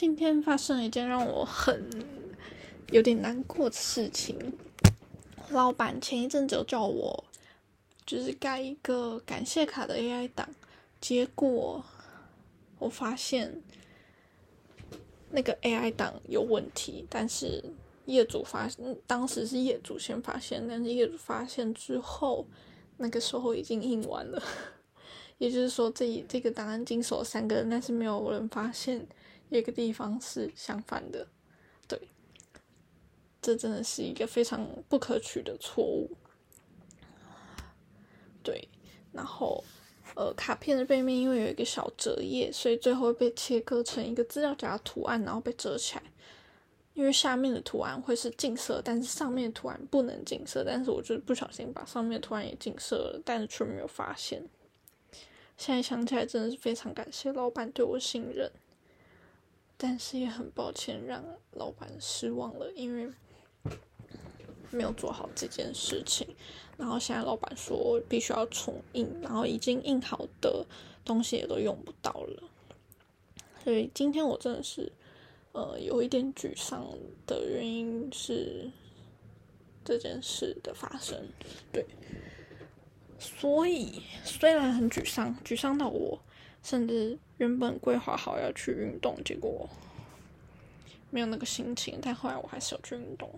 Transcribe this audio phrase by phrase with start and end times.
[0.00, 1.86] 今天发生了一件让我很
[2.90, 4.54] 有点难过的事情。
[5.50, 7.22] 老板前一阵子叫我，
[8.06, 10.48] 就是盖一个感谢卡的 AI 档，
[11.02, 11.84] 结果
[12.78, 13.60] 我发现
[15.32, 17.62] 那个 AI 档有问题，但是
[18.06, 18.66] 业主发，
[19.06, 22.46] 当时是业主先发现，但是业主发现之后，
[22.96, 24.42] 那个时候已经印完了。
[25.36, 29.06] 也就是说，这这个档案经手三个人，但是没有人发现。
[29.58, 31.26] 一个地方是相反的，
[31.88, 31.98] 对，
[33.42, 36.10] 这真的是一个非常不可取的错误。
[38.42, 38.68] 对，
[39.12, 39.62] 然后，
[40.14, 46.02] 呃，卡片的背面因为有一个小折页，所以最后被切割成一个资料夹图案，然后被折起来。
[46.94, 54.44] 因为下面的图案会是近色，但是上面的图案不能近色，但是我就不小心把上面的图案也近色了，但是却没有发现。
[55.56, 58.50] 现在想起来，真的是非常感谢老板对我信任。
[59.82, 63.10] 但是也很抱歉让老板失望了，因为
[64.70, 66.26] 没有做好这件事情。
[66.76, 70.66] 然后现在老板说必须要重印，然后已经印好的
[71.02, 72.42] 东西也都用不到了。
[73.64, 74.92] 所以今天我真的是
[75.52, 76.86] 呃有一点沮丧
[77.26, 78.70] 的原因是
[79.82, 81.26] 这件事的发生。
[81.72, 81.86] 对，
[83.18, 86.20] 所以虽然很沮丧，沮丧到我。
[86.62, 89.68] 甚至原本规划好要去运动，结果
[91.10, 91.98] 没有那个心情。
[92.02, 93.30] 但后来我还是有去运动。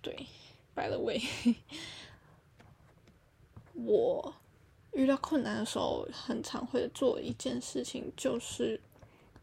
[0.00, 0.26] 对
[0.74, 1.20] ，by the way，
[3.74, 4.34] 我
[4.92, 8.80] 遇到困难的时候，很常会做一件事情，就是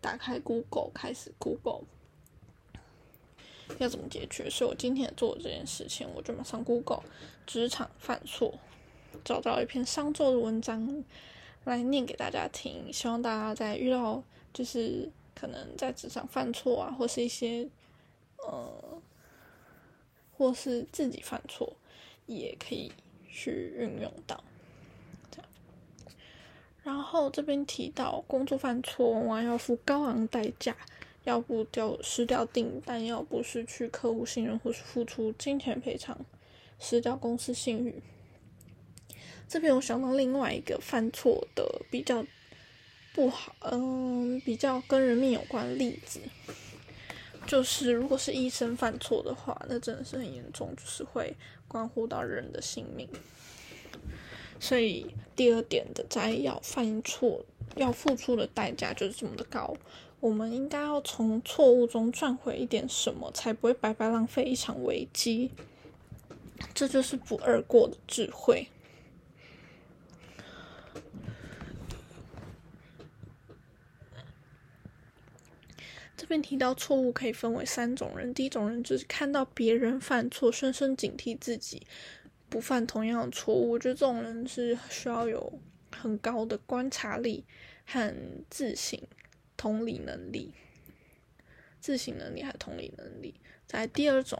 [0.02, 1.84] 打开 Google，开始 Google
[3.78, 4.50] 要怎么解决。
[4.50, 7.04] 所以我今天做这件事情，我就马上 Google
[7.48, 8.60] 职场犯错，
[9.24, 11.06] 找到一篇商周的文章。
[11.66, 17.68] 来念给大家听，希望大家在遇到就是可能在职场犯错啊，或是一些
[18.38, 19.02] 呃，
[20.36, 21.74] 或是自己犯错，
[22.26, 22.92] 也可以
[23.28, 24.44] 去运用到。
[25.30, 25.50] 这样，
[26.84, 30.76] 然后这边提到工作犯错往往要付高昂代价，
[31.26, 36.18] 要不掉失掉订单，要不失去客户信任，或是付出金钱赔偿，
[36.80, 38.02] 失掉公司信誉。
[39.50, 42.24] 这边我想到另外一个犯错的比较
[43.16, 46.20] 不好，嗯，比较跟人命有关的例子，
[47.48, 51.36] 就是如果是医生犯错的话，那真的是很严重，就是会
[51.68, 53.10] 关乎到人的性命。
[54.60, 57.44] 所以第二点的摘要，犯错
[57.76, 59.76] 要付出的代价就是这么的高，
[60.20, 65.50] 我们应该要从错误中赚回一点什么，才不会白白浪费一场危机。
[66.76, 68.68] 这就是不二过的智慧。
[76.20, 81.88] 这边提到错误可以分为三种人，第一种人就是看到别人犯错，深深警惕自己
[82.50, 83.72] 不犯同样的错误。
[83.72, 85.54] 我觉得这种人是需要有
[85.96, 87.46] 很高的观察力
[87.86, 88.14] 和
[88.50, 89.00] 自省、
[89.56, 90.52] 同理能力。
[91.80, 93.36] 自省能力和同理能力。
[93.66, 94.38] 在第二种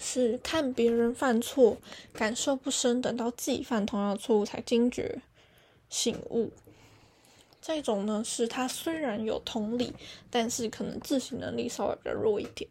[0.00, 1.76] 是看别人犯错，
[2.14, 5.20] 感受不深，等到自己犯同样的错误才惊觉
[5.90, 6.50] 醒悟。
[7.62, 9.94] 这种呢，是他虽然有同理，
[10.28, 12.68] 但是可能自省能力稍微比较弱一点。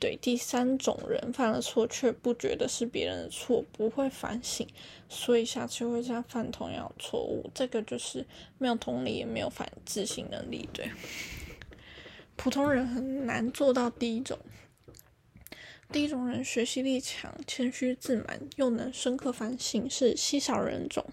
[0.00, 4.66] 对，第三种人犯了错却不觉得是别人的错，不会反省，
[5.08, 7.48] 所以下次会再犯同样错误。
[7.54, 8.26] 这个就是
[8.58, 10.68] 没有同理，也没有反自省能力。
[10.72, 10.90] 对，
[12.34, 14.38] 普通人很难做到第一种。
[15.92, 21.04] 第一种人学习力强，谦虚自满，又能深刻反省，是稀少人种。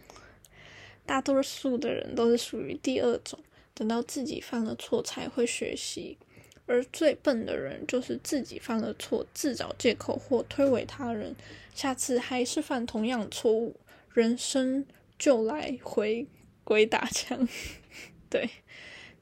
[1.08, 3.40] 大多数的人都是属于第二种，
[3.74, 6.18] 等到自己犯了错才会学习，
[6.66, 11.34] 而最笨的人就是自己犯了错，自找借口或推诿他人，
[11.74, 13.76] 下次还是犯同样错误，
[14.14, 14.86] 人生
[15.18, 16.28] 就来回
[16.66, 17.48] 鬼打墙。
[18.30, 18.50] 对，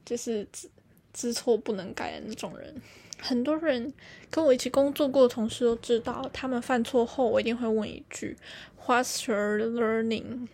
[0.04, 0.68] 就是知
[1.12, 2.74] 知错不能改的那种人。
[3.18, 3.94] 很多人
[4.30, 8.36] 跟我一起工作过的同事都知道，他们犯错后，我一定会问一句
[8.84, 10.48] ：“What's your learning？”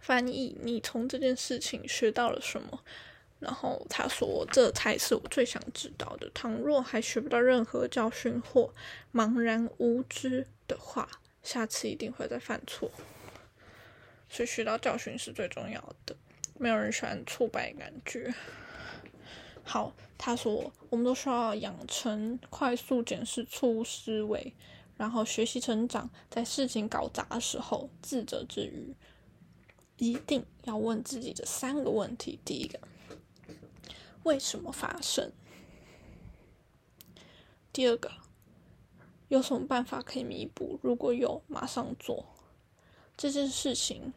[0.00, 2.80] 翻译，你从这件事情学到了什么？
[3.40, 6.28] 然后他说：“这才是我最想知道的。
[6.34, 8.74] 倘若还学不到任何教训或
[9.14, 11.08] 茫然无知的话，
[11.44, 12.90] 下次一定会再犯错。
[14.28, 16.16] 所以学到教训是最重要的。
[16.58, 18.34] 没有人喜欢挫败感觉。
[19.62, 24.52] 好，他说我们都需要养成快速检视错误思维，
[24.96, 28.92] 然后学习成长，在事情搞砸的时候自责之余。”
[29.98, 32.80] 一定要问自己的三个问题：第一个，
[34.22, 35.32] 为什么发生？
[37.72, 38.10] 第二个，
[39.28, 40.78] 有什么办法可以弥补？
[40.82, 42.24] 如果有，马上做
[43.16, 44.12] 这件事情。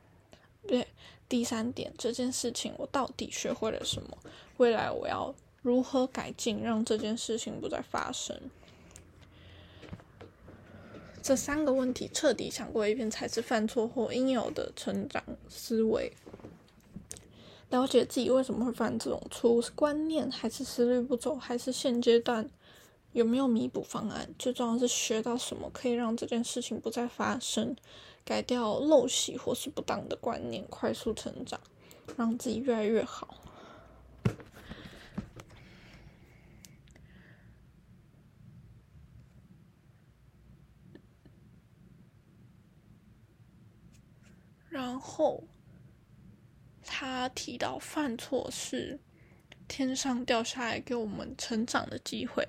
[0.68, 0.88] 对，
[1.28, 4.18] 第三点，这件事情我到底学会了什么？
[4.58, 8.40] 未来我要如何改进，让这件事情不再发生？
[11.22, 16.12] 这三个问题彻底想过一遍，才是犯错后应有的成长思维。
[17.70, 22.50] 了解自己为什么会犯这种错误，是观念还是思虑不周，还是现阶段
[23.14, 24.28] 有没有弥补方案？
[24.38, 27.76] 最重要是学到什么可以让这件事情不再发生，
[28.26, 31.60] 改掉陋习或是不当的观念，快速成长，
[32.18, 33.41] 让自己越来越好。
[44.72, 45.44] 然后。
[46.84, 49.00] 他提到犯错是
[49.68, 52.46] 天上掉下来给我们成长的机会，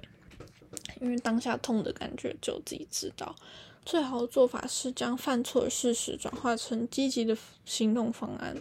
[1.02, 3.36] 因为当下痛的感觉只有自己知道。
[3.84, 7.36] 最好的做法是将犯错的事实转化成积极的
[7.66, 8.56] 行动方案，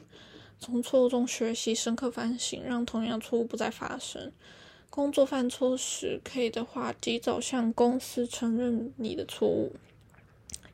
[0.60, 4.32] 从错误中学习，深刻反省，让同样错误不再发生。
[4.90, 9.74] 工作犯错时，可以的话及早向公司承认你的错误。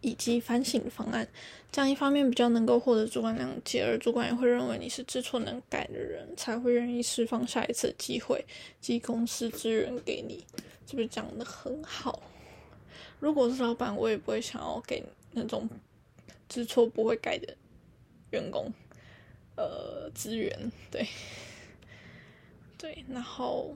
[0.02, 1.28] 以及反省方案，
[1.72, 8.46] 这样一方面比较能够获得主管谅解，而主管也会认为你是知错能改的人，才会愿意释放下一次机会
[8.80, 10.46] 及公司资源给你。
[10.90, 12.22] 是不是讲的很好？
[13.20, 15.68] 如果是老板，我也不会想要给那种
[16.48, 17.54] 知错不会改的
[18.30, 18.72] 员工，
[19.56, 20.72] 呃，资源。
[20.90, 21.06] 对，
[22.78, 23.76] 对，然后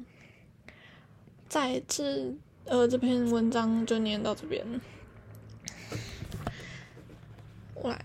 [1.49, 2.33] 在这
[2.63, 4.65] 呃这篇文章就念到这边。
[7.81, 7.99] 我来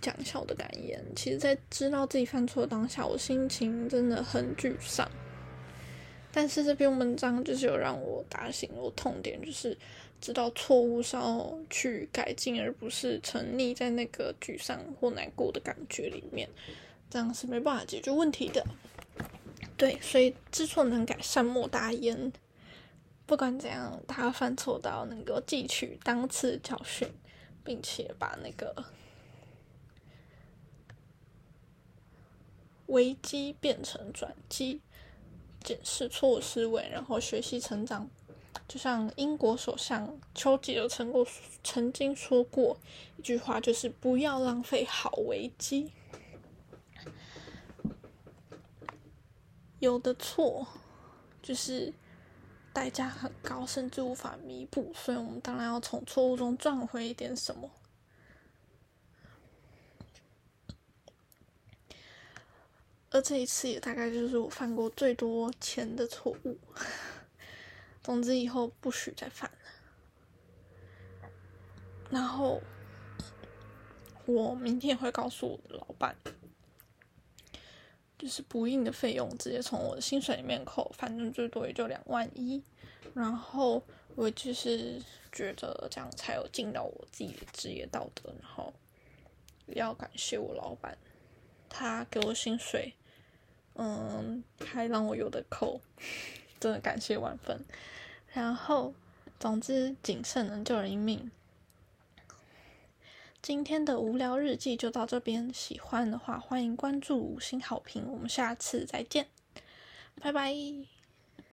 [0.00, 1.00] 讲一下我的感言。
[1.14, 5.08] 其实，在知道自己犯错当下，我心情真的很沮丧。
[6.32, 9.76] 但是这篇文章就是有让我打醒我痛点，就是
[10.20, 16.48] 知道错误是要去改进，而不是沉溺在那个沮丧或难过的感觉里面，
[17.08, 18.64] 这样是没办法解决问题的。
[19.76, 22.32] 对，所以知错能改，善莫大焉。
[23.26, 27.08] 不管怎样，他犯错都要能够汲取当次教训，
[27.64, 28.84] 并且把那个。
[32.90, 34.80] 危机变成转机，
[35.64, 38.08] 检视错误思维，然后学习成长。
[38.68, 41.26] 就像英国首相丘吉尔曾过
[41.64, 42.78] 曾经说过
[43.16, 45.90] 一句话，就是“不要浪费好危机”。
[49.80, 50.66] 有的错
[51.42, 51.92] 就是
[52.72, 57.68] 代价很高，甚至无法弥补，所以我们当然要从错误中赚回一点什么。
[63.10, 66.56] 而这一次也大概就是我犯过最多钱的错误。
[68.02, 69.58] 总之以后不许再犯了。
[72.08, 72.60] 然后
[74.26, 76.16] 我明天会告诉我的老板，
[78.18, 82.62] 就是不应的费用直接从我的薪水里面扣，反正最多也就两万一。
[83.12, 83.82] 然后
[84.14, 85.02] 我就是
[85.32, 88.32] 觉得这样才有尽到我自己的职业道德。
[88.40, 88.72] 然后
[89.66, 90.96] 也要感谢我老板，
[91.68, 92.94] 他给我薪水。
[93.82, 95.80] 嗯，还让我有的扣，
[96.60, 97.64] 真的感谢万分。
[98.30, 98.92] 然后，
[99.38, 101.30] 总之，谨慎能救人一命。
[103.40, 109.28] 今天的无聊日记就到这边，喜欢的话欢迎关注五星好评，我们下次再见，
[110.20, 110.99] 拜拜。